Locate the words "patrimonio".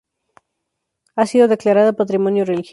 1.93-2.43